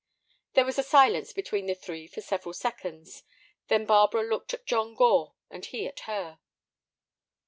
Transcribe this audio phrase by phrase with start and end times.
[0.53, 3.21] There was silence between the three for several seconds.
[3.67, 6.39] Then Barbara looked at John Gore and he at her.